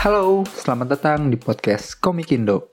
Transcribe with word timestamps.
Halo, 0.00 0.48
selamat 0.48 0.96
datang 0.96 1.28
di 1.28 1.36
podcast 1.36 2.00
Komik 2.00 2.32
Indo. 2.32 2.72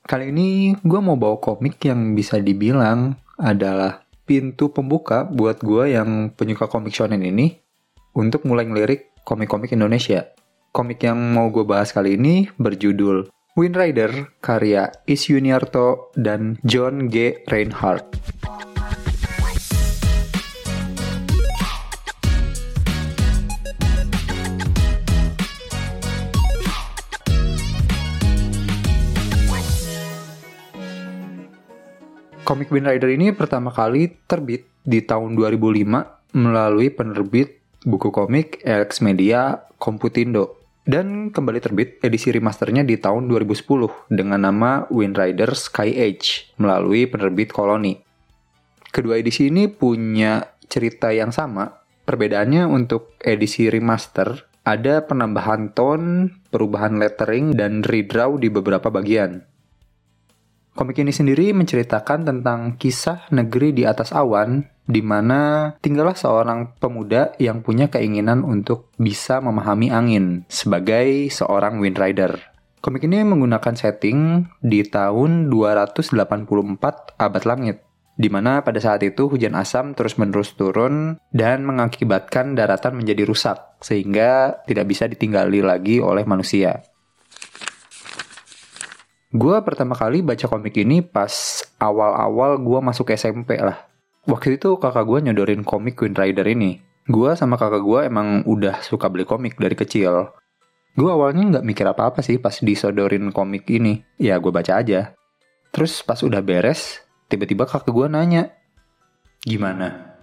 Kali 0.00 0.32
ini 0.32 0.72
gue 0.80 0.96
mau 0.96 1.12
bawa 1.12 1.36
komik 1.36 1.76
yang 1.84 2.16
bisa 2.16 2.40
dibilang 2.40 3.20
adalah 3.36 4.08
pintu 4.24 4.72
pembuka 4.72 5.28
buat 5.28 5.60
gue 5.60 5.92
yang 5.92 6.32
penyuka 6.32 6.64
komik 6.72 6.96
shonen 6.96 7.20
ini 7.20 7.52
untuk 8.16 8.48
mulai 8.48 8.64
ngelirik 8.64 9.12
komik-komik 9.28 9.76
Indonesia. 9.76 10.24
Komik 10.72 11.04
yang 11.04 11.20
mau 11.36 11.52
gue 11.52 11.68
bahas 11.68 11.92
kali 11.92 12.16
ini 12.16 12.48
berjudul 12.56 13.28
Wind 13.52 13.76
Rider 13.76 14.32
karya 14.40 14.88
Is 15.04 15.28
Yuniarto 15.28 16.16
dan 16.16 16.56
John 16.64 17.12
G. 17.12 17.44
Reinhardt. 17.44 18.37
Komik 32.48 32.72
Wind 32.72 32.88
Rider 32.88 33.12
ini 33.12 33.28
pertama 33.36 33.68
kali 33.68 34.08
terbit 34.24 34.64
di 34.80 35.04
tahun 35.04 35.36
2005 35.36 36.32
melalui 36.32 36.88
penerbit 36.88 37.60
buku 37.84 38.08
komik 38.08 38.64
Alex 38.64 39.04
Media 39.04 39.68
Komputindo 39.76 40.56
dan 40.88 41.28
kembali 41.28 41.60
terbit 41.60 42.00
edisi 42.00 42.32
remasternya 42.32 42.88
di 42.88 42.96
tahun 42.96 43.28
2010 43.28 44.08
dengan 44.08 44.48
nama 44.48 44.88
Wind 44.88 45.20
Rider 45.20 45.52
Sky 45.52 45.92
Age 45.92 46.56
melalui 46.56 47.04
penerbit 47.04 47.52
Koloni. 47.52 48.00
Kedua 48.88 49.20
edisi 49.20 49.52
ini 49.52 49.68
punya 49.68 50.40
cerita 50.72 51.12
yang 51.12 51.28
sama, 51.28 51.68
perbedaannya 52.08 52.64
untuk 52.64 53.12
edisi 53.20 53.68
remaster 53.68 54.48
ada 54.64 55.04
penambahan 55.04 55.76
tone, 55.76 56.32
perubahan 56.48 56.96
lettering, 56.96 57.52
dan 57.52 57.84
redraw 57.84 58.40
di 58.40 58.48
beberapa 58.48 58.88
bagian. 58.88 59.44
Komik 60.78 61.02
ini 61.02 61.10
sendiri 61.10 61.50
menceritakan 61.58 62.22
tentang 62.22 62.78
kisah 62.78 63.26
negeri 63.34 63.74
di 63.74 63.82
atas 63.82 64.14
awan, 64.14 64.62
di 64.86 65.02
mana 65.02 65.74
tinggallah 65.82 66.14
seorang 66.14 66.78
pemuda 66.78 67.34
yang 67.42 67.66
punya 67.66 67.90
keinginan 67.90 68.46
untuk 68.46 68.94
bisa 68.94 69.42
memahami 69.42 69.90
angin 69.90 70.46
sebagai 70.46 71.34
seorang 71.34 71.82
wind 71.82 71.98
rider. 71.98 72.38
Komik 72.78 73.10
ini 73.10 73.26
menggunakan 73.26 73.74
setting 73.74 74.46
di 74.62 74.86
tahun 74.86 75.50
284 75.50 76.14
abad 77.18 77.42
langit, 77.42 77.82
di 78.14 78.30
mana 78.30 78.62
pada 78.62 78.78
saat 78.78 79.02
itu 79.02 79.26
hujan 79.26 79.58
asam 79.58 79.98
terus-menerus 79.98 80.54
turun 80.54 81.18
dan 81.34 81.66
mengakibatkan 81.66 82.54
daratan 82.54 83.02
menjadi 83.02 83.26
rusak, 83.26 83.82
sehingga 83.82 84.62
tidak 84.62 84.86
bisa 84.86 85.10
ditinggali 85.10 85.58
lagi 85.58 85.98
oleh 85.98 86.22
manusia. 86.22 86.86
Gue 89.28 89.56
pertama 89.60 89.92
kali 89.92 90.24
baca 90.24 90.48
komik 90.48 90.80
ini 90.80 91.04
pas 91.04 91.60
awal-awal 91.76 92.56
gue 92.60 92.78
masuk 92.80 93.12
SMP 93.12 93.60
lah. 93.60 93.84
Waktu 94.24 94.56
itu 94.56 94.80
kakak 94.80 95.04
gue 95.04 95.18
nyodorin 95.28 95.64
komik 95.64 96.00
Wind 96.00 96.16
Rider 96.16 96.48
ini. 96.48 96.80
Gue 97.04 97.36
sama 97.36 97.60
kakak 97.60 97.84
gue 97.84 98.00
emang 98.08 98.44
udah 98.48 98.80
suka 98.80 99.12
beli 99.12 99.28
komik 99.28 99.60
dari 99.60 99.76
kecil. 99.76 100.32
Gue 100.96 101.10
awalnya 101.12 101.44
nggak 101.56 101.66
mikir 101.66 101.84
apa-apa 101.84 102.24
sih 102.24 102.40
pas 102.40 102.56
disodorin 102.56 103.28
komik 103.28 103.68
ini. 103.68 104.00
Ya 104.16 104.40
gue 104.40 104.48
baca 104.48 104.80
aja. 104.80 105.12
Terus 105.76 106.00
pas 106.00 106.20
udah 106.24 106.40
beres, 106.40 107.04
tiba-tiba 107.28 107.68
kakak 107.68 107.92
gue 107.92 108.08
nanya, 108.08 108.56
Gimana? 109.44 110.18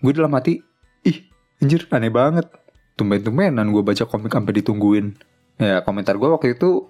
Gue 0.00 0.16
dalam 0.16 0.32
hati, 0.32 0.58
ih 1.04 1.18
anjir 1.60 1.84
aneh 1.92 2.08
banget. 2.08 2.48
Tumben-tumbenan 2.96 3.68
gue 3.68 3.82
baca 3.84 4.08
komik 4.08 4.32
sampai 4.32 4.56
ditungguin. 4.58 5.12
Ya 5.60 5.84
komentar 5.84 6.16
gue 6.16 6.28
waktu 6.28 6.56
itu, 6.56 6.88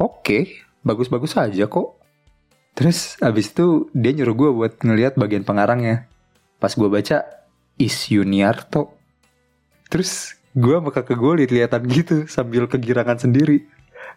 oke, 0.00 0.24
okay, 0.24 0.42
bagus-bagus 0.82 1.34
aja 1.38 1.66
kok. 1.66 1.98
Terus 2.72 3.18
abis 3.20 3.52
itu 3.52 3.90
dia 3.92 4.12
nyuruh 4.14 4.36
gue 4.36 4.50
buat 4.54 4.72
ngeliat 4.80 5.18
bagian 5.18 5.46
pengarangnya. 5.46 6.08
Pas 6.58 6.72
gue 6.72 6.88
baca, 6.88 7.26
Is 7.76 7.96
Yuniarto. 8.08 8.94
Terus 9.90 10.38
gue 10.52 10.74
sama 10.78 10.90
kakak 10.92 11.18
gue 11.18 11.32
liat-liatan 11.44 11.82
gitu 11.88 12.16
sambil 12.28 12.68
kegirangan 12.68 13.18
sendiri. 13.20 13.66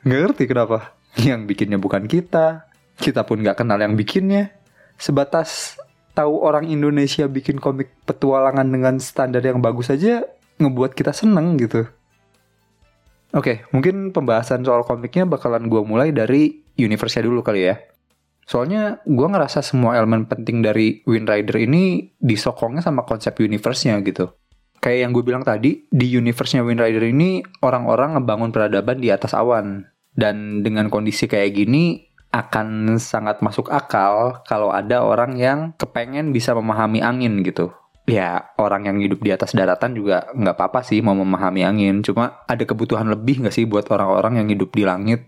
Nggak 0.08 0.20
ngerti 0.32 0.44
kenapa. 0.46 0.94
Yang 1.16 1.42
bikinnya 1.48 1.80
bukan 1.80 2.06
kita. 2.06 2.68
Kita 2.96 3.28
pun 3.28 3.44
nggak 3.44 3.64
kenal 3.64 3.80
yang 3.80 3.96
bikinnya. 4.00 4.56
Sebatas 4.96 5.76
tahu 6.16 6.40
orang 6.40 6.72
Indonesia 6.72 7.28
bikin 7.28 7.60
komik 7.60 7.92
petualangan 8.08 8.64
dengan 8.64 8.96
standar 9.04 9.44
yang 9.44 9.60
bagus 9.60 9.92
aja 9.92 10.24
ngebuat 10.60 10.96
kita 10.96 11.12
seneng 11.12 11.60
gitu. 11.60 11.84
Oke, 13.36 13.44
okay, 13.44 13.58
mungkin 13.76 14.16
pembahasan 14.16 14.64
soal 14.64 14.88
komiknya 14.88 15.28
bakalan 15.28 15.68
gue 15.68 15.84
mulai 15.84 16.16
dari 16.16 16.64
universe-nya 16.80 17.28
dulu 17.28 17.44
kali 17.44 17.68
ya. 17.68 17.76
Soalnya 18.48 19.04
gue 19.04 19.28
ngerasa 19.28 19.60
semua 19.60 20.00
elemen 20.00 20.24
penting 20.24 20.64
dari 20.64 21.04
Wind 21.04 21.28
Rider 21.28 21.60
ini 21.60 22.16
disokongnya 22.16 22.80
sama 22.80 23.04
konsep 23.04 23.36
universe-nya 23.36 24.00
gitu. 24.08 24.32
Kayak 24.80 25.00
yang 25.04 25.12
gue 25.12 25.24
bilang 25.28 25.44
tadi, 25.44 25.84
di 25.84 26.08
universe-nya 26.16 26.64
Wind 26.64 26.80
Rider 26.80 27.04
ini 27.04 27.44
orang-orang 27.60 28.16
ngebangun 28.16 28.56
peradaban 28.56 29.04
di 29.04 29.12
atas 29.12 29.36
awan. 29.36 29.84
Dan 30.16 30.64
dengan 30.64 30.88
kondisi 30.88 31.28
kayak 31.28 31.60
gini, 31.60 32.08
akan 32.32 32.96
sangat 33.04 33.44
masuk 33.44 33.68
akal 33.68 34.44
kalau 34.48 34.72
ada 34.72 35.04
orang 35.04 35.36
yang 35.36 35.76
kepengen 35.76 36.32
bisa 36.32 36.56
memahami 36.56 37.04
angin 37.04 37.44
gitu 37.44 37.76
ya 38.06 38.54
orang 38.62 38.86
yang 38.86 38.98
hidup 39.02 39.20
di 39.26 39.34
atas 39.34 39.58
daratan 39.58 39.98
juga 39.98 40.30
nggak 40.32 40.56
apa-apa 40.56 40.86
sih 40.86 41.02
mau 41.02 41.18
memahami 41.18 41.66
angin. 41.66 42.06
Cuma 42.06 42.46
ada 42.46 42.64
kebutuhan 42.64 43.10
lebih 43.10 43.46
nggak 43.46 43.54
sih 43.54 43.66
buat 43.66 43.90
orang-orang 43.90 44.42
yang 44.42 44.48
hidup 44.54 44.72
di 44.72 44.86
langit? 44.86 45.26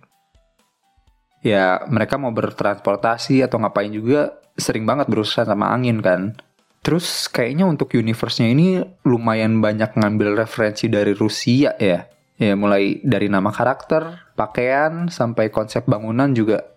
Ya 1.41 1.85
mereka 1.89 2.17
mau 2.21 2.33
bertransportasi 2.33 3.45
atau 3.45 3.61
ngapain 3.61 3.93
juga 3.93 4.37
sering 4.57 4.85
banget 4.85 5.09
berurusan 5.09 5.45
sama 5.45 5.73
angin 5.73 6.01
kan. 6.01 6.37
Terus 6.85 7.27
kayaknya 7.27 7.67
untuk 7.67 7.91
universe-nya 7.93 8.47
ini 8.47 8.79
lumayan 9.03 9.59
banyak 9.59 9.97
ngambil 9.97 10.39
referensi 10.39 10.87
dari 10.87 11.11
Rusia 11.11 11.75
ya. 11.75 12.07
Ya 12.37 12.53
mulai 12.53 13.01
dari 13.01 13.33
nama 13.33 13.49
karakter, 13.49 14.33
pakaian, 14.37 15.09
sampai 15.09 15.49
konsep 15.49 15.89
bangunan 15.89 16.29
juga 16.37 16.76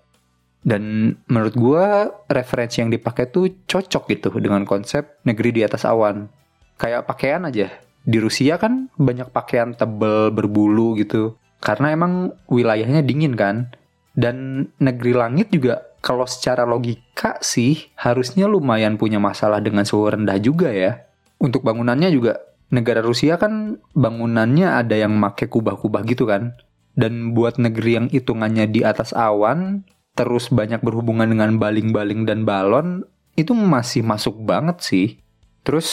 dan 0.60 1.16
menurut 1.25 1.56
gue 1.56 1.87
referensi 2.28 2.84
yang 2.84 2.93
dipakai 2.93 3.32
tuh 3.32 3.48
cocok 3.65 4.04
gitu 4.12 4.28
dengan 4.44 4.69
konsep 4.69 5.21
negeri 5.25 5.56
di 5.56 5.62
atas 5.65 5.88
awan. 5.88 6.28
Kayak 6.76 7.09
pakaian 7.09 7.48
aja. 7.48 7.72
Di 8.04 8.16
Rusia 8.21 8.60
kan 8.60 8.93
banyak 8.97 9.32
pakaian 9.32 9.72
tebel 9.72 10.32
berbulu 10.32 10.97
gitu. 11.00 11.37
Karena 11.60 11.93
emang 11.93 12.37
wilayahnya 12.48 13.00
dingin 13.00 13.37
kan. 13.37 13.72
Dan 14.12 14.69
negeri 14.76 15.16
langit 15.16 15.48
juga 15.48 15.81
kalau 16.04 16.28
secara 16.28 16.69
logika 16.69 17.41
sih 17.41 17.92
harusnya 17.97 18.48
lumayan 18.48 19.00
punya 19.00 19.21
masalah 19.21 19.65
dengan 19.65 19.88
suhu 19.88 20.12
rendah 20.12 20.37
juga 20.41 20.72
ya. 20.72 21.09
Untuk 21.41 21.65
bangunannya 21.65 22.12
juga 22.12 22.37
negara 22.69 23.00
Rusia 23.00 23.41
kan 23.41 23.81
bangunannya 23.97 24.77
ada 24.77 24.97
yang 24.97 25.16
make 25.16 25.48
kubah-kubah 25.48 26.04
gitu 26.04 26.28
kan. 26.28 26.53
Dan 26.92 27.32
buat 27.32 27.56
negeri 27.56 27.97
yang 27.97 28.06
hitungannya 28.12 28.69
di 28.69 28.84
atas 28.84 29.16
awan, 29.16 29.88
terus 30.15 30.53
banyak 30.53 30.82
berhubungan 30.84 31.31
dengan 31.31 31.56
baling-baling 31.56 32.28
dan 32.28 32.44
balon 32.44 33.06
itu 33.38 33.56
masih 33.56 34.04
masuk 34.04 34.37
banget 34.43 34.82
sih. 34.82 35.09
Terus 35.60 35.88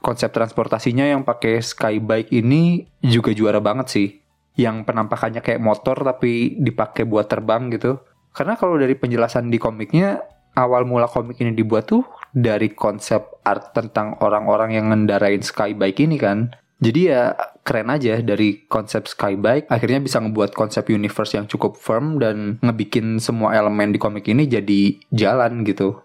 konsep 0.00 0.32
transportasinya 0.32 1.04
yang 1.04 1.24
pakai 1.24 1.60
skybike 1.60 2.32
ini 2.32 2.88
juga 3.04 3.36
juara 3.36 3.60
banget 3.60 3.86
sih. 3.92 4.08
Yang 4.56 4.88
penampakannya 4.88 5.40
kayak 5.44 5.60
motor 5.60 5.96
tapi 6.00 6.56
dipakai 6.60 7.04
buat 7.04 7.28
terbang 7.28 7.68
gitu. 7.72 8.00
Karena 8.32 8.56
kalau 8.56 8.78
dari 8.78 8.94
penjelasan 8.96 9.50
di 9.50 9.58
komiknya, 9.58 10.22
awal 10.54 10.86
mula 10.86 11.10
komik 11.10 11.38
ini 11.42 11.52
dibuat 11.54 11.90
tuh 11.90 12.06
dari 12.30 12.70
konsep 12.70 13.42
art 13.42 13.74
tentang 13.74 14.18
orang-orang 14.22 14.76
yang 14.78 14.86
ngendarain 14.90 15.42
skybike 15.42 16.04
ini 16.06 16.16
kan. 16.16 16.54
Jadi 16.80 17.12
ya 17.12 17.36
keren 17.60 17.92
aja 17.92 18.24
dari 18.24 18.64
konsep 18.64 19.04
Skybike 19.04 19.68
akhirnya 19.68 20.00
bisa 20.00 20.16
ngebuat 20.16 20.56
konsep 20.56 20.88
universe 20.88 21.36
yang 21.36 21.44
cukup 21.44 21.76
firm 21.76 22.16
dan 22.16 22.56
ngebikin 22.64 23.20
semua 23.20 23.52
elemen 23.52 23.92
di 23.92 24.00
komik 24.00 24.24
ini 24.32 24.48
jadi 24.48 24.96
jalan 25.12 25.60
gitu. 25.68 26.00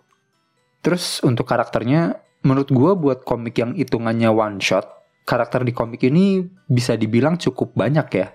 Terus 0.84 1.24
untuk 1.24 1.48
karakternya 1.48 2.20
menurut 2.44 2.70
gue 2.70 2.92
buat 2.94 3.24
komik 3.24 3.56
yang 3.58 3.72
hitungannya 3.74 4.30
one 4.30 4.60
shot, 4.60 4.86
karakter 5.24 5.64
di 5.64 5.72
komik 5.72 6.04
ini 6.06 6.44
bisa 6.68 7.00
dibilang 7.00 7.40
cukup 7.40 7.72
banyak 7.74 8.08
ya. 8.12 8.28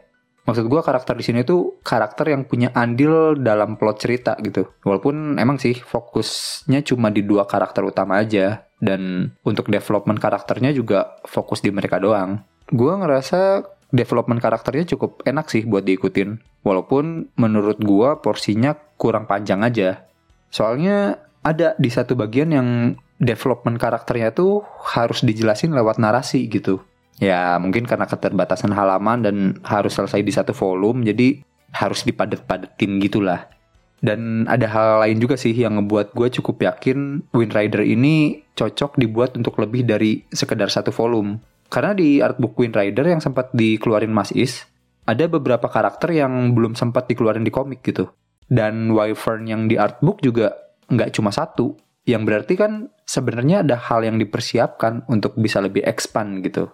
Maksud 0.50 0.66
gue 0.66 0.82
karakter 0.82 1.14
di 1.14 1.22
sini 1.22 1.46
tuh 1.46 1.78
karakter 1.86 2.34
yang 2.34 2.42
punya 2.42 2.74
andil 2.74 3.38
dalam 3.38 3.78
plot 3.78 4.02
cerita 4.02 4.34
gitu. 4.42 4.66
Walaupun 4.82 5.38
emang 5.38 5.62
sih 5.62 5.78
fokusnya 5.78 6.82
cuma 6.82 7.14
di 7.14 7.22
dua 7.22 7.46
karakter 7.46 7.86
utama 7.86 8.18
aja 8.18 8.66
dan 8.82 9.30
untuk 9.46 9.70
development 9.70 10.18
karakternya 10.18 10.74
juga 10.74 11.22
fokus 11.22 11.62
di 11.62 11.70
mereka 11.70 12.02
doang. 12.02 12.42
Gue 12.66 12.90
ngerasa 12.98 13.62
development 13.94 14.42
karakternya 14.42 14.90
cukup 14.90 15.22
enak 15.22 15.46
sih 15.54 15.62
buat 15.62 15.86
diikutin. 15.86 16.42
Walaupun 16.66 17.30
menurut 17.38 17.78
gue 17.78 18.10
porsinya 18.18 18.74
kurang 18.98 19.30
panjang 19.30 19.62
aja. 19.62 20.02
Soalnya 20.50 21.22
ada 21.46 21.78
di 21.78 21.94
satu 21.94 22.18
bagian 22.18 22.50
yang 22.50 22.98
development 23.22 23.78
karakternya 23.78 24.34
tuh 24.34 24.66
harus 24.82 25.22
dijelasin 25.22 25.70
lewat 25.70 26.02
narasi 26.02 26.50
gitu. 26.50 26.82
Ya 27.18 27.58
mungkin 27.58 27.84
karena 27.84 28.06
keterbatasan 28.06 28.70
halaman 28.72 29.26
dan 29.26 29.36
harus 29.66 29.98
selesai 29.98 30.22
di 30.22 30.32
satu 30.32 30.54
volume 30.54 31.04
jadi 31.04 31.42
harus 31.74 32.06
dipadet-padetin 32.06 33.02
gitulah. 33.02 33.50
Dan 34.00 34.48
ada 34.48 34.64
hal 34.64 35.04
lain 35.04 35.20
juga 35.20 35.36
sih 35.36 35.52
yang 35.52 35.76
ngebuat 35.76 36.16
gue 36.16 36.28
cukup 36.40 36.64
yakin 36.64 37.28
Wind 37.36 37.52
Rider 37.52 37.84
ini 37.84 38.40
cocok 38.56 38.96
dibuat 38.96 39.36
untuk 39.36 39.60
lebih 39.60 39.84
dari 39.84 40.24
sekedar 40.32 40.72
satu 40.72 40.88
volume. 40.88 41.36
Karena 41.68 41.92
di 41.92 42.18
artbook 42.18 42.56
Wind 42.56 42.74
Rider 42.74 43.04
yang 43.04 43.20
sempat 43.20 43.52
dikeluarin 43.52 44.10
Mas 44.10 44.32
Is, 44.32 44.64
ada 45.04 45.28
beberapa 45.28 45.68
karakter 45.68 46.16
yang 46.16 46.56
belum 46.56 46.74
sempat 46.74 47.06
dikeluarin 47.12 47.44
di 47.44 47.52
komik 47.52 47.84
gitu. 47.84 48.08
Dan 48.50 48.90
Wyvern 48.90 49.46
yang 49.46 49.62
di 49.70 49.76
artbook 49.78 50.24
juga 50.24 50.56
nggak 50.90 51.14
cuma 51.14 51.30
satu. 51.30 51.76
Yang 52.08 52.22
berarti 52.26 52.54
kan 52.56 52.72
sebenarnya 53.04 53.62
ada 53.62 53.76
hal 53.78 54.02
yang 54.02 54.16
dipersiapkan 54.16 55.06
untuk 55.06 55.36
bisa 55.36 55.60
lebih 55.60 55.84
expand 55.84 56.40
gitu. 56.42 56.72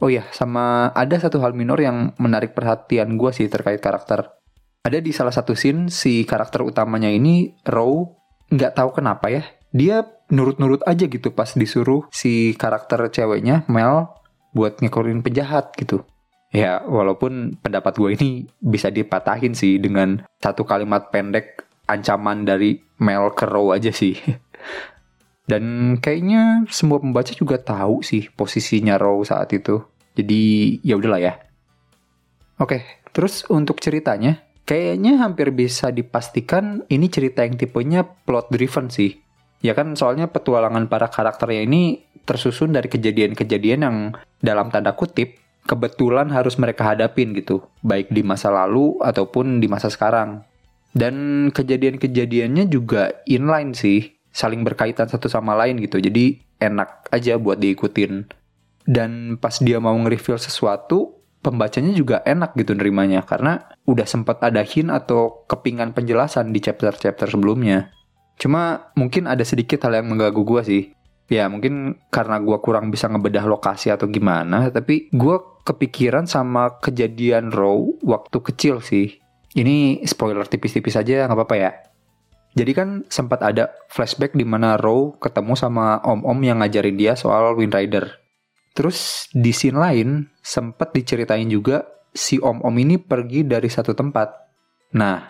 Oh 0.00 0.08
iya, 0.08 0.24
sama 0.32 0.88
ada 0.96 1.16
satu 1.20 1.40
hal 1.44 1.52
minor 1.52 1.76
yang 1.76 2.16
menarik 2.16 2.56
perhatian 2.56 3.20
gue 3.20 3.30
sih 3.36 3.52
terkait 3.52 3.84
karakter 3.84 4.40
ada 4.80 4.98
di 4.98 5.12
salah 5.12 5.32
satu 5.32 5.52
scene 5.52 5.92
si 5.92 6.24
karakter 6.24 6.64
utamanya 6.64 7.12
ini 7.12 7.52
Row 7.68 8.16
nggak 8.48 8.80
tahu 8.80 8.96
kenapa 8.96 9.28
ya 9.28 9.44
dia 9.70 10.02
nurut-nurut 10.32 10.82
aja 10.88 11.06
gitu 11.06 11.30
pas 11.30 11.52
disuruh 11.52 12.08
si 12.10 12.56
karakter 12.56 12.98
ceweknya 13.12 13.68
Mel 13.70 14.10
buat 14.50 14.82
ngekorin 14.82 15.22
penjahat 15.22 15.76
gitu. 15.78 16.02
Ya 16.50 16.82
walaupun 16.82 17.60
pendapat 17.62 17.94
gue 17.94 18.10
ini 18.18 18.28
bisa 18.58 18.90
dipatahin 18.90 19.54
sih 19.54 19.78
dengan 19.78 20.26
satu 20.42 20.66
kalimat 20.66 21.14
pendek 21.14 21.70
ancaman 21.86 22.42
dari 22.42 22.82
Mel 22.98 23.30
ke 23.36 23.46
Row 23.46 23.70
aja 23.70 23.94
sih. 23.94 24.18
Dan 25.50 25.98
kayaknya 25.98 26.70
semua 26.70 27.02
pembaca 27.02 27.34
juga 27.34 27.58
tahu 27.58 28.06
sih 28.06 28.30
posisinya 28.30 28.94
Row 28.94 29.26
saat 29.26 29.50
itu. 29.50 29.82
Jadi 30.14 30.78
ya 30.86 30.94
udahlah 30.94 31.18
ya. 31.18 31.34
Oke, 32.62 32.86
terus 33.10 33.42
untuk 33.50 33.82
ceritanya 33.82 34.46
Kayaknya 34.70 35.18
hampir 35.18 35.50
bisa 35.50 35.90
dipastikan 35.90 36.86
ini 36.86 37.10
cerita 37.10 37.42
yang 37.42 37.58
tipenya 37.58 38.06
plot 38.06 38.54
driven 38.54 38.86
sih. 38.86 39.18
Ya 39.66 39.74
kan 39.74 39.98
soalnya 39.98 40.30
petualangan 40.30 40.86
para 40.86 41.10
karakternya 41.10 41.66
ini 41.66 42.06
tersusun 42.22 42.70
dari 42.70 42.86
kejadian-kejadian 42.86 43.80
yang 43.82 44.14
dalam 44.38 44.70
tanda 44.70 44.94
kutip 44.94 45.42
kebetulan 45.66 46.30
harus 46.30 46.54
mereka 46.54 46.86
hadapin 46.86 47.34
gitu, 47.34 47.66
baik 47.82 48.14
di 48.14 48.22
masa 48.22 48.54
lalu 48.54 48.94
ataupun 49.02 49.58
di 49.58 49.66
masa 49.66 49.90
sekarang. 49.90 50.46
Dan 50.94 51.50
kejadian-kejadiannya 51.50 52.70
juga 52.70 53.26
inline 53.26 53.74
sih, 53.74 54.19
saling 54.30 54.62
berkaitan 54.62 55.10
satu 55.10 55.26
sama 55.26 55.54
lain 55.58 55.78
gitu. 55.82 55.98
Jadi 55.98 56.42
enak 56.62 57.10
aja 57.10 57.36
buat 57.36 57.58
diikutin. 57.58 58.26
Dan 58.86 59.36
pas 59.38 59.54
dia 59.60 59.78
mau 59.78 59.94
nge-reveal 59.94 60.40
sesuatu, 60.40 61.20
pembacanya 61.40 61.92
juga 61.96 62.20
enak 62.24 62.56
gitu 62.56 62.76
nerimanya 62.76 63.24
karena 63.24 63.64
udah 63.88 64.04
sempat 64.04 64.44
ada 64.44 64.60
hint 64.60 64.92
atau 64.92 65.44
kepingan 65.48 65.96
penjelasan 65.96 66.52
di 66.52 66.60
chapter-chapter 66.60 67.28
sebelumnya. 67.32 67.92
Cuma 68.40 68.92
mungkin 68.96 69.28
ada 69.28 69.44
sedikit 69.44 69.84
hal 69.84 70.00
yang 70.00 70.08
mengganggu 70.12 70.42
gue 70.44 70.62
sih. 70.64 70.84
Ya 71.30 71.46
mungkin 71.46 72.02
karena 72.10 72.42
gue 72.42 72.58
kurang 72.58 72.90
bisa 72.90 73.06
ngebedah 73.06 73.46
lokasi 73.46 73.94
atau 73.94 74.10
gimana, 74.10 74.66
tapi 74.74 75.06
gue 75.14 75.36
kepikiran 75.62 76.26
sama 76.26 76.80
kejadian 76.82 77.54
Raw 77.54 78.02
waktu 78.02 78.38
kecil 78.42 78.82
sih. 78.82 79.20
Ini 79.54 80.02
spoiler 80.06 80.46
tipis-tipis 80.46 80.98
aja 80.98 81.30
nggak 81.30 81.38
apa-apa 81.38 81.56
ya. 81.58 81.70
Jadi 82.54 82.72
kan 82.74 82.88
sempat 83.06 83.46
ada 83.46 83.70
flashback 83.86 84.34
di 84.34 84.42
mana 84.42 84.74
Raw 84.74 85.14
ketemu 85.22 85.54
sama 85.54 86.02
om-om 86.02 86.38
yang 86.42 86.58
ngajarin 86.62 86.98
dia 86.98 87.14
soal 87.14 87.54
Wind 87.54 87.74
Rider. 87.74 88.18
Terus 88.74 89.30
di 89.30 89.54
scene 89.54 89.78
lain 89.78 90.26
sempat 90.42 90.90
diceritain 90.90 91.46
juga 91.46 91.86
si 92.10 92.42
om-om 92.42 92.74
ini 92.78 92.98
pergi 92.98 93.46
dari 93.46 93.70
satu 93.70 93.94
tempat. 93.94 94.34
Nah, 94.98 95.22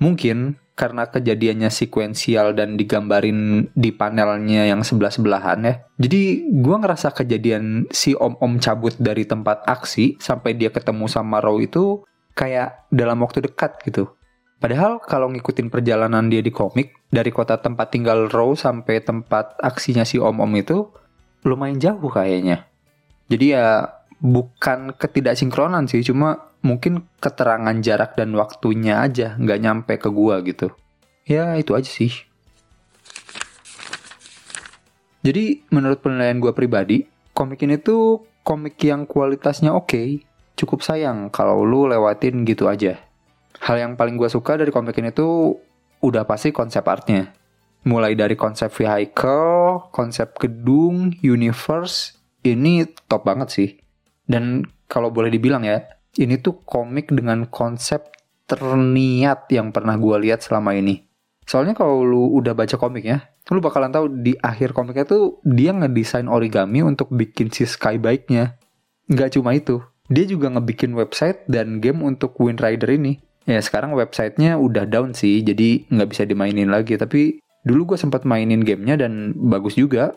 mungkin 0.00 0.56
karena 0.76 1.08
kejadiannya 1.08 1.72
sekuensial 1.72 2.52
dan 2.52 2.76
digambarin 2.76 3.72
di 3.72 3.90
panelnya 3.96 4.68
yang 4.68 4.84
sebelah-sebelahan 4.84 5.64
ya. 5.64 5.74
Jadi 5.96 6.52
gue 6.52 6.76
ngerasa 6.76 7.16
kejadian 7.16 7.88
si 7.88 8.12
om-om 8.12 8.60
cabut 8.60 8.92
dari 9.00 9.24
tempat 9.24 9.64
aksi 9.64 10.20
sampai 10.20 10.52
dia 10.52 10.68
ketemu 10.68 11.08
sama 11.08 11.40
Row 11.40 11.56
itu 11.64 12.04
kayak 12.36 12.92
dalam 12.92 13.24
waktu 13.24 13.48
dekat 13.48 13.80
gitu. 13.88 14.12
Padahal 14.56 15.04
kalau 15.04 15.28
ngikutin 15.28 15.68
perjalanan 15.68 16.32
dia 16.32 16.40
di 16.40 16.48
komik, 16.48 16.96
dari 17.12 17.28
kota 17.28 17.60
tempat 17.60 17.92
tinggal 17.92 18.32
Row 18.32 18.56
sampai 18.56 19.04
tempat 19.04 19.60
aksinya 19.60 20.08
si 20.08 20.16
om-om 20.16 20.48
itu, 20.56 20.88
lumayan 21.44 21.76
jauh 21.76 22.08
kayaknya. 22.08 22.64
Jadi 23.28 23.52
ya 23.52 23.84
bukan 24.16 24.96
ketidaksinkronan 24.96 25.92
sih, 25.92 26.00
cuma 26.00 26.56
mungkin 26.64 27.04
keterangan 27.20 27.76
jarak 27.84 28.16
dan 28.16 28.32
waktunya 28.32 29.04
aja 29.04 29.36
nggak 29.36 29.60
nyampe 29.60 29.94
ke 30.00 30.08
gua 30.08 30.40
gitu. 30.40 30.72
Ya 31.28 31.52
itu 31.60 31.76
aja 31.76 31.86
sih. 31.86 32.10
Jadi 35.20 35.68
menurut 35.68 36.00
penilaian 36.00 36.40
gua 36.40 36.56
pribadi, 36.56 37.04
komik 37.36 37.60
ini 37.60 37.76
tuh 37.76 38.24
komik 38.40 38.80
yang 38.80 39.04
kualitasnya 39.04 39.76
oke. 39.76 39.90
Okay. 39.90 40.08
Cukup 40.56 40.80
sayang 40.80 41.28
kalau 41.28 41.68
lu 41.68 41.84
lewatin 41.84 42.48
gitu 42.48 42.64
aja. 42.72 43.05
Hal 43.66 43.82
yang 43.82 43.98
paling 43.98 44.14
gua 44.14 44.30
suka 44.30 44.54
dari 44.54 44.70
komik 44.70 44.94
ini 45.02 45.10
tuh 45.10 45.58
udah 46.06 46.22
pasti 46.22 46.54
konsep 46.54 46.86
artnya 46.86 47.34
mulai 47.86 48.18
dari 48.18 48.34
konsep 48.34 48.74
vehicle, 48.74 49.88
konsep 49.94 50.34
gedung, 50.42 51.14
universe, 51.22 52.18
ini 52.42 52.82
top 53.06 53.22
banget 53.22 53.48
sih. 53.54 53.70
Dan 54.26 54.66
kalau 54.90 55.14
boleh 55.14 55.30
dibilang 55.30 55.62
ya, 55.62 55.86
ini 56.18 56.42
tuh 56.42 56.66
komik 56.66 57.14
dengan 57.14 57.46
konsep 57.46 58.10
terniat 58.50 59.46
yang 59.54 59.70
pernah 59.70 59.94
gue 59.94 60.16
lihat 60.26 60.42
selama 60.42 60.74
ini. 60.74 61.06
Soalnya 61.46 61.78
kalau 61.78 62.02
lu 62.02 62.34
udah 62.34 62.58
baca 62.58 62.74
komiknya, 62.74 63.30
lu 63.54 63.62
bakalan 63.62 63.94
tahu 63.94 64.10
di 64.10 64.34
akhir 64.42 64.74
komiknya 64.74 65.06
tuh 65.06 65.38
dia 65.46 65.70
ngedesain 65.70 66.26
origami 66.26 66.82
untuk 66.82 67.14
bikin 67.14 67.54
si 67.54 67.70
Sky 67.70 68.02
Bike-nya. 68.02 68.58
Nggak 69.06 69.38
cuma 69.38 69.54
itu, 69.54 69.78
dia 70.10 70.26
juga 70.26 70.50
ngebikin 70.50 70.90
website 70.98 71.46
dan 71.46 71.78
game 71.78 72.02
untuk 72.02 72.34
Wind 72.42 72.58
Rider 72.58 72.90
ini. 72.90 73.22
Ya 73.46 73.62
sekarang 73.62 73.94
websitenya 73.94 74.58
udah 74.58 74.90
down 74.90 75.14
sih, 75.14 75.40
jadi 75.40 75.86
nggak 75.86 76.08
bisa 76.10 76.22
dimainin 76.26 76.66
lagi. 76.68 76.98
Tapi 76.98 77.46
Dulu 77.66 77.92
gue 77.92 77.98
sempat 77.98 78.22
mainin 78.22 78.62
gamenya 78.62 78.94
dan 78.94 79.34
bagus 79.34 79.74
juga. 79.74 80.14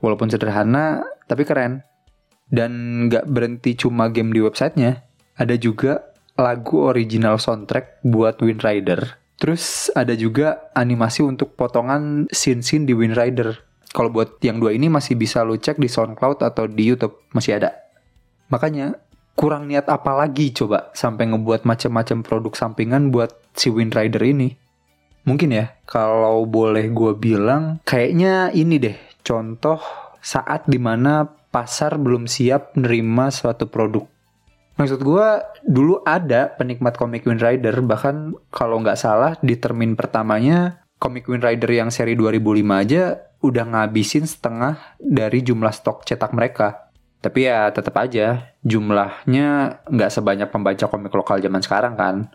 Walaupun 0.00 0.32
sederhana, 0.32 1.04
tapi 1.28 1.44
keren. 1.44 1.84
Dan 2.48 2.72
gak 3.12 3.28
berhenti 3.28 3.76
cuma 3.76 4.08
game 4.08 4.32
di 4.32 4.40
websitenya. 4.40 5.04
Ada 5.36 5.60
juga 5.60 6.16
lagu 6.40 6.88
original 6.88 7.36
soundtrack 7.36 8.00
buat 8.00 8.40
Wind 8.40 8.64
Rider. 8.64 9.20
Terus 9.36 9.92
ada 9.92 10.16
juga 10.16 10.72
animasi 10.72 11.20
untuk 11.20 11.52
potongan 11.52 12.24
scene-scene 12.32 12.88
di 12.88 12.96
Wind 12.96 13.12
Rider. 13.12 13.52
Kalau 13.92 14.08
buat 14.08 14.40
yang 14.40 14.56
dua 14.56 14.72
ini 14.72 14.88
masih 14.88 15.20
bisa 15.20 15.44
lo 15.44 15.60
cek 15.60 15.76
di 15.76 15.92
SoundCloud 15.92 16.40
atau 16.40 16.64
di 16.64 16.88
YouTube, 16.88 17.20
masih 17.36 17.60
ada. 17.60 17.76
Makanya 18.48 18.96
kurang 19.36 19.68
niat 19.68 19.86
apa 19.92 20.16
lagi 20.16 20.50
coba 20.50 20.90
sampai 20.96 21.28
ngebuat 21.28 21.68
macam-macam 21.68 22.24
produk 22.24 22.52
sampingan 22.56 23.12
buat 23.12 23.36
si 23.52 23.68
Wind 23.68 23.92
Rider 23.92 24.24
ini. 24.24 24.56
Mungkin 25.28 25.52
ya, 25.52 25.76
kalau 25.84 26.48
boleh 26.48 26.88
gue 26.88 27.12
bilang, 27.18 27.84
kayaknya 27.84 28.48
ini 28.56 28.80
deh 28.80 28.96
contoh 29.20 29.78
saat 30.24 30.64
di 30.64 30.80
mana 30.80 31.26
pasar 31.26 32.00
belum 32.00 32.24
siap 32.24 32.78
nerima 32.80 33.28
suatu 33.28 33.68
produk. 33.68 34.06
Maksud 34.76 35.00
gue, 35.02 35.28
dulu 35.66 36.00
ada 36.04 36.52
penikmat 36.54 36.96
komik 36.96 37.26
Wind 37.26 37.42
Rider, 37.42 37.74
bahkan 37.84 38.36
kalau 38.52 38.80
nggak 38.80 39.00
salah 39.00 39.34
di 39.40 39.56
termin 39.56 39.96
pertamanya, 39.98 40.84
komik 40.96 41.28
Wind 41.28 41.44
Rider 41.44 41.68
yang 41.68 41.90
seri 41.92 42.16
2005 42.16 42.62
aja 42.72 43.02
udah 43.42 43.64
ngabisin 43.68 44.24
setengah 44.24 44.96
dari 45.00 45.44
jumlah 45.44 45.72
stok 45.72 46.06
cetak 46.08 46.32
mereka. 46.32 46.85
Tapi 47.26 47.42
ya 47.42 47.66
tetap 47.74 47.98
aja, 47.98 48.54
jumlahnya 48.62 49.82
nggak 49.90 50.14
sebanyak 50.14 50.46
pembaca 50.46 50.86
komik 50.86 51.10
lokal 51.10 51.42
zaman 51.42 51.58
sekarang 51.58 51.98
kan 51.98 52.30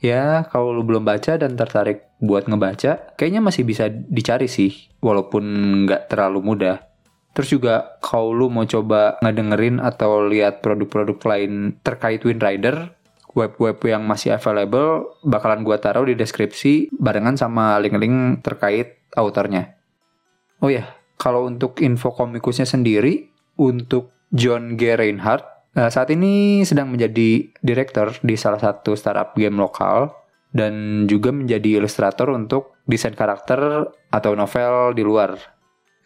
ya 0.00 0.48
kalau 0.48 0.72
lu 0.72 0.82
belum 0.82 1.04
baca 1.04 1.36
dan 1.36 1.54
tertarik 1.54 2.08
buat 2.18 2.48
ngebaca, 2.48 3.14
kayaknya 3.16 3.40
masih 3.44 3.68
bisa 3.68 3.88
dicari 3.88 4.48
sih, 4.48 4.72
walaupun 5.04 5.44
nggak 5.84 6.08
terlalu 6.08 6.40
mudah. 6.40 6.76
Terus 7.36 7.52
juga 7.54 8.00
kalau 8.02 8.34
lu 8.34 8.50
mau 8.50 8.66
coba 8.66 9.20
ngedengerin 9.22 9.78
atau 9.78 10.26
lihat 10.26 10.64
produk-produk 10.64 11.20
lain 11.22 11.78
terkait 11.84 12.20
Wind 12.26 12.42
Rider, 12.42 12.96
web-web 13.36 13.78
yang 13.86 14.02
masih 14.08 14.34
available 14.34 15.14
bakalan 15.22 15.62
gua 15.62 15.78
taruh 15.78 16.08
di 16.08 16.18
deskripsi 16.18 16.90
barengan 16.98 17.38
sama 17.38 17.78
link-link 17.78 18.42
terkait 18.42 18.98
autornya. 19.14 19.78
Oh 20.60 20.68
ya, 20.68 20.90
kalau 21.16 21.46
untuk 21.46 21.78
info 21.80 22.12
komikusnya 22.12 22.66
sendiri, 22.66 23.30
untuk 23.56 24.19
John 24.30 24.78
G. 24.78 24.94
Reinhardt, 24.94 25.60
Nah, 25.70 25.86
saat 25.86 26.10
ini 26.10 26.66
sedang 26.66 26.90
menjadi 26.90 27.46
direktur 27.62 28.10
di 28.26 28.34
salah 28.34 28.58
satu 28.58 28.98
startup 28.98 29.38
game 29.38 29.54
lokal 29.54 30.10
dan 30.50 31.06
juga 31.06 31.30
menjadi 31.30 31.78
ilustrator 31.78 32.34
untuk 32.34 32.74
desain 32.90 33.14
karakter 33.14 33.86
atau 34.10 34.32
novel 34.34 34.98
di 34.98 35.06
luar. 35.06 35.38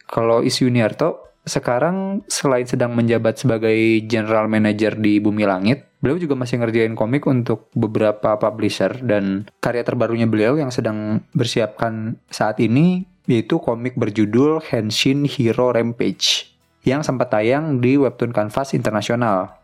Kalau 0.05 0.45
Is 0.45 0.61
Yuniarto 0.61 1.33
sekarang 1.49 2.21
selain 2.29 2.69
sedang 2.69 2.93
menjabat 2.93 3.41
sebagai 3.41 3.73
general 4.05 4.45
manager 4.45 4.93
di 4.97 5.17
Bumi 5.17 5.49
Langit, 5.49 5.97
beliau 5.97 6.21
juga 6.21 6.37
masih 6.37 6.61
ngerjain 6.61 6.93
komik 6.93 7.25
untuk 7.25 7.73
beberapa 7.73 8.37
publisher 8.37 9.01
dan 9.01 9.49
karya 9.57 9.81
terbarunya 9.81 10.29
beliau 10.29 10.61
yang 10.61 10.69
sedang 10.69 11.25
bersiapkan 11.33 12.21
saat 12.29 12.61
ini 12.61 13.09
yaitu 13.25 13.57
komik 13.57 13.97
berjudul 13.97 14.61
Henshin 14.61 15.25
Hero 15.25 15.73
Rampage 15.73 16.54
yang 16.85 17.01
sempat 17.01 17.33
tayang 17.33 17.81
di 17.81 17.97
webtoon 17.97 18.31
Canvas 18.31 18.77
Internasional. 18.77 19.57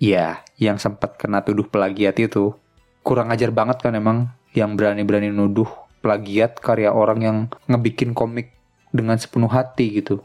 Ya, 0.00 0.46
yang 0.56 0.80
sempat 0.80 1.20
kena 1.20 1.44
tuduh 1.44 1.68
plagiat 1.68 2.16
itu. 2.22 2.56
Kurang 3.04 3.34
ajar 3.34 3.52
banget 3.52 3.82
kan 3.82 3.92
emang 3.92 4.32
yang 4.54 4.74
berani-berani 4.78 5.30
nuduh 5.30 5.68
plagiat 6.00 6.58
karya 6.58 6.90
orang 6.90 7.20
yang 7.20 7.36
ngebikin 7.68 8.16
komik 8.16 8.56
dengan 8.90 9.20
sepenuh 9.20 9.50
hati 9.50 10.02
gitu 10.02 10.24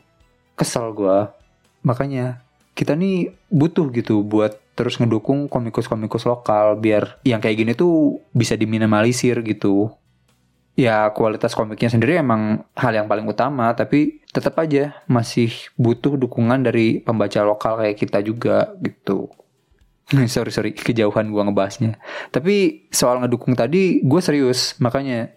kesel 0.56 0.96
gue 0.96 1.30
makanya 1.86 2.42
kita 2.74 2.96
nih 2.96 3.36
butuh 3.52 3.92
gitu 3.92 4.24
buat 4.26 4.58
terus 4.76 5.00
ngedukung 5.00 5.48
komikus-komikus 5.48 6.28
lokal 6.28 6.80
biar 6.80 7.20
yang 7.24 7.40
kayak 7.40 7.64
gini 7.64 7.72
tuh 7.78 8.20
bisa 8.36 8.58
diminimalisir 8.58 9.40
gitu 9.46 9.94
ya 10.76 11.08
kualitas 11.16 11.56
komiknya 11.56 11.88
sendiri 11.88 12.20
emang 12.20 12.68
hal 12.76 12.92
yang 12.92 13.08
paling 13.08 13.24
utama 13.26 13.72
tapi 13.72 14.24
tetap 14.30 14.60
aja 14.60 15.00
masih 15.08 15.52
butuh 15.80 16.20
dukungan 16.20 16.64
dari 16.68 17.00
pembaca 17.00 17.42
lokal 17.48 17.80
kayak 17.80 17.96
kita 17.96 18.20
juga 18.20 18.76
gitu 18.84 19.32
sorry 20.32 20.52
sorry 20.52 20.72
kejauhan 20.76 21.32
gue 21.32 21.42
ngebahasnya 21.42 21.96
tapi 22.30 22.88
soal 22.92 23.24
ngedukung 23.24 23.56
tadi 23.56 24.04
gue 24.04 24.22
serius 24.22 24.76
makanya 24.84 25.32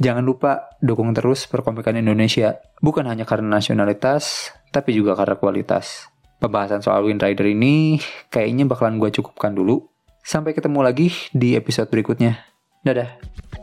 Jangan 0.00 0.24
lupa 0.24 0.72
dukung 0.80 1.12
terus 1.12 1.44
perkomikan 1.44 1.92
Indonesia, 1.92 2.56
bukan 2.80 3.04
hanya 3.04 3.28
karena 3.28 3.60
nasionalitas, 3.60 4.48
tapi 4.72 4.96
juga 4.96 5.12
karena 5.12 5.36
kualitas. 5.36 6.08
Pembahasan 6.40 6.80
soal 6.80 7.04
Wind 7.04 7.20
Rider 7.20 7.44
ini 7.44 8.00
kayaknya 8.32 8.64
bakalan 8.64 8.96
gue 8.96 9.12
cukupkan 9.12 9.52
dulu. 9.52 9.92
Sampai 10.24 10.56
ketemu 10.56 10.80
lagi 10.80 11.12
di 11.36 11.52
episode 11.52 11.92
berikutnya. 11.92 12.40
Dadah. 12.80 13.59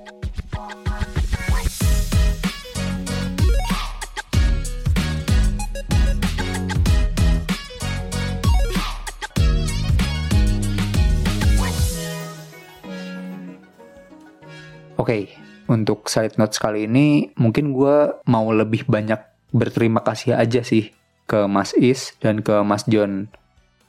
Okay, 15.07 15.31
untuk 15.71 16.11
side 16.11 16.35
notes 16.35 16.59
kali 16.59 16.87
ini 16.87 17.31
mungkin 17.39 17.71
gue 17.71 18.23
mau 18.27 18.47
lebih 18.51 18.87
banyak 18.87 19.19
berterima 19.55 20.03
kasih 20.03 20.35
aja 20.35 20.63
sih 20.63 20.91
ke 21.27 21.47
Mas 21.47 21.75
Is 21.75 22.15
dan 22.23 22.43
ke 22.43 22.63
Mas 22.63 22.87
John 22.87 23.31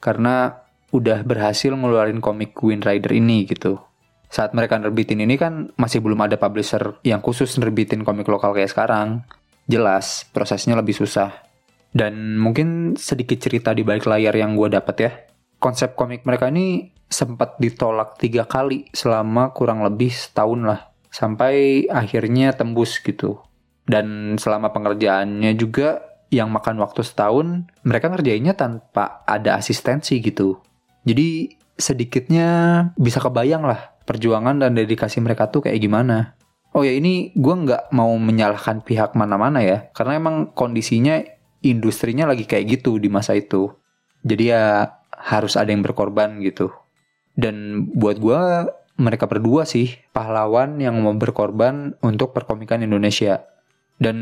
karena 0.03 0.63
udah 0.91 1.23
berhasil 1.23 1.71
ngeluarin 1.71 2.19
komik 2.19 2.55
Wind 2.59 2.83
Rider 2.83 3.15
ini 3.15 3.47
gitu. 3.47 3.79
Saat 4.29 4.53
mereka 4.53 4.77
nerbitin 4.77 5.23
ini 5.23 5.39
kan 5.39 5.73
masih 5.75 6.03
belum 6.05 6.19
ada 6.21 6.37
publisher 6.37 7.01
yang 7.01 7.23
khusus 7.23 7.57
nerbitin 7.57 8.05
komik 8.05 8.29
lokal 8.29 8.53
kayak 8.53 8.69
sekarang. 8.69 9.25
Jelas 9.69 10.25
prosesnya 10.29 10.77
lebih 10.77 10.97
susah. 10.97 11.33
Dan 11.89 12.37
mungkin 12.37 12.93
sedikit 12.97 13.41
cerita 13.41 13.73
di 13.73 13.81
balik 13.81 14.05
layar 14.05 14.33
yang 14.37 14.53
gue 14.53 14.69
dapat 14.69 14.95
ya. 15.01 15.11
Konsep 15.57 15.97
komik 15.97 16.25
mereka 16.25 16.49
ini 16.53 16.93
sempat 17.09 17.57
ditolak 17.57 18.21
tiga 18.21 18.45
kali 18.45 18.85
selama 18.93 19.49
kurang 19.49 19.81
lebih 19.81 20.13
setahun 20.13 20.61
lah 20.61 20.88
sampai 21.09 21.85
akhirnya 21.89 22.53
tembus 22.53 23.01
gitu. 23.01 23.41
Dan 23.89 24.37
selama 24.37 24.69
pengerjaannya 24.69 25.57
juga 25.57 26.05
yang 26.29 26.53
makan 26.53 26.77
waktu 26.77 27.01
setahun, 27.01 27.65
mereka 27.81 28.13
ngerjainnya 28.13 28.53
tanpa 28.53 29.25
ada 29.25 29.57
asistensi 29.57 30.21
gitu. 30.21 30.61
Jadi 31.01 31.57
sedikitnya 31.73 32.49
bisa 32.93 33.17
kebayang 33.17 33.65
lah 33.65 33.97
perjuangan 34.05 34.61
dan 34.61 34.77
dedikasi 34.77 35.21
mereka 35.21 35.49
tuh 35.49 35.65
kayak 35.65 35.81
gimana. 35.81 36.37
Oh 36.69 36.85
ya 36.85 36.93
ini 36.93 37.33
gue 37.33 37.55
nggak 37.65 37.89
mau 37.97 38.13
menyalahkan 38.13 38.85
pihak 38.85 39.17
mana-mana 39.17 39.65
ya, 39.65 39.89
karena 39.89 40.21
emang 40.21 40.53
kondisinya 40.53 41.17
industrinya 41.65 42.29
lagi 42.29 42.45
kayak 42.45 42.77
gitu 42.77 43.01
di 43.01 43.09
masa 43.09 43.33
itu. 43.33 43.73
Jadi 44.21 44.53
ya 44.53 44.85
harus 45.09 45.57
ada 45.57 45.73
yang 45.73 45.81
berkorban 45.81 46.37
gitu. 46.45 46.69
Dan 47.33 47.87
buat 47.97 48.21
gue 48.21 48.69
mereka 48.99 49.25
berdua 49.25 49.63
sih 49.63 49.95
pahlawan 50.11 50.75
yang 50.77 50.99
mau 50.99 51.15
berkorban 51.15 51.95
untuk 52.03 52.35
perkomikan 52.35 52.83
Indonesia. 52.83 53.47
Dan 53.95 54.17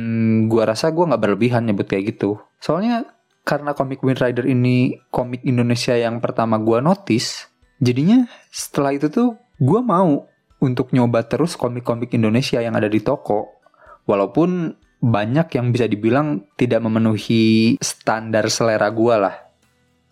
gua 0.46 0.70
rasa 0.70 0.94
gua 0.94 1.10
nggak 1.10 1.22
berlebihan 1.22 1.66
nyebut 1.66 1.90
kayak 1.90 2.16
gitu. 2.16 2.38
Soalnya 2.62 3.10
karena 3.42 3.74
komik 3.74 4.06
Wind 4.06 4.22
Rider 4.22 4.46
ini 4.46 5.02
komik 5.10 5.42
Indonesia 5.44 5.98
yang 5.98 6.22
pertama 6.22 6.62
gua 6.62 6.80
notice, 6.80 7.50
jadinya 7.82 8.30
setelah 8.54 8.94
itu 8.94 9.10
tuh 9.10 9.34
gua 9.58 9.82
mau 9.82 10.30
untuk 10.62 10.94
nyoba 10.94 11.26
terus 11.26 11.58
komik-komik 11.58 12.14
Indonesia 12.14 12.62
yang 12.62 12.78
ada 12.78 12.90
di 12.90 13.02
toko. 13.02 13.58
Walaupun 14.06 14.72
banyak 14.98 15.54
yang 15.54 15.70
bisa 15.70 15.86
dibilang 15.86 16.50
tidak 16.58 16.82
memenuhi 16.82 17.78
standar 17.82 18.50
selera 18.50 18.90
gua 18.90 19.16
lah. 19.18 19.36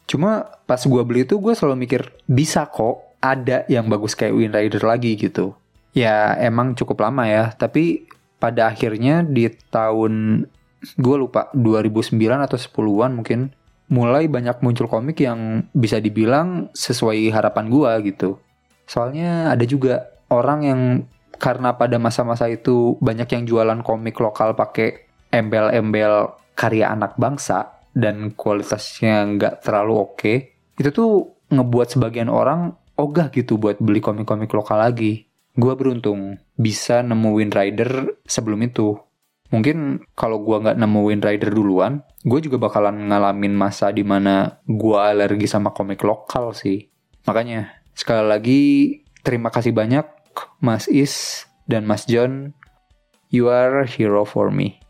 Cuma 0.06 0.46
pas 0.70 0.82
gua 0.86 1.02
beli 1.02 1.26
itu 1.26 1.42
gue 1.42 1.58
selalu 1.58 1.90
mikir 1.90 2.02
bisa 2.30 2.70
kok 2.70 3.15
ada 3.26 3.66
yang 3.66 3.90
bagus 3.90 4.14
kayak 4.14 4.38
Wind 4.38 4.54
Rider 4.54 4.86
lagi 4.86 5.18
gitu. 5.18 5.58
Ya 5.98 6.38
emang 6.38 6.78
cukup 6.78 7.02
lama 7.02 7.26
ya, 7.26 7.50
tapi 7.58 8.06
pada 8.38 8.70
akhirnya 8.70 9.26
di 9.26 9.50
tahun 9.74 10.46
gue 11.02 11.16
lupa 11.18 11.50
2009 11.58 12.14
atau 12.46 12.58
10-an 12.62 13.18
mungkin 13.18 13.50
mulai 13.90 14.30
banyak 14.30 14.62
muncul 14.62 14.86
komik 14.86 15.18
yang 15.22 15.66
bisa 15.74 15.98
dibilang 15.98 16.70
sesuai 16.78 17.34
harapan 17.34 17.66
gue 17.74 17.92
gitu. 18.14 18.38
Soalnya 18.86 19.50
ada 19.50 19.66
juga 19.66 20.14
orang 20.30 20.60
yang 20.62 20.82
karena 21.42 21.74
pada 21.76 21.98
masa-masa 21.98 22.46
itu 22.48 22.96
banyak 23.02 23.28
yang 23.34 23.44
jualan 23.50 23.82
komik 23.82 24.22
lokal 24.22 24.54
pakai 24.54 25.10
embel-embel 25.34 26.38
karya 26.56 26.94
anak 26.94 27.18
bangsa 27.20 27.82
dan 27.92 28.32
kualitasnya 28.36 29.26
nggak 29.36 29.56
terlalu 29.64 29.94
oke, 30.00 30.16
okay, 30.16 30.38
itu 30.80 30.92
tuh 30.92 31.12
ngebuat 31.52 31.96
sebagian 31.96 32.32
orang 32.32 32.76
ogah 32.96 33.32
gitu 33.32 33.60
buat 33.60 33.80
beli 33.80 34.00
komik-komik 34.00 34.52
lokal 34.52 34.82
lagi. 34.82 35.28
Gua 35.56 35.76
beruntung 35.80 36.40
bisa 36.60 37.00
nemuin 37.00 37.52
Rider 37.52 38.20
sebelum 38.28 38.60
itu. 38.64 39.00
Mungkin 39.54 40.04
kalau 40.18 40.44
gua 40.44 40.60
nggak 40.60 40.80
nemuin 40.80 41.22
Rider 41.24 41.52
duluan, 41.54 42.04
gue 42.26 42.40
juga 42.44 42.60
bakalan 42.60 43.08
ngalamin 43.08 43.56
masa 43.56 43.94
di 43.94 44.04
mana 44.04 44.60
gua 44.68 45.16
alergi 45.16 45.48
sama 45.48 45.72
komik 45.72 46.04
lokal 46.04 46.52
sih. 46.52 46.92
Makanya, 47.24 47.72
sekali 47.96 48.26
lagi 48.26 48.62
terima 49.24 49.54
kasih 49.54 49.72
banyak 49.72 50.04
Mas 50.60 50.92
Is 50.92 51.46
dan 51.72 51.88
Mas 51.88 52.04
John. 52.10 52.52
You 53.32 53.48
are 53.48 53.88
hero 53.88 54.28
for 54.28 54.52
me. 54.52 54.85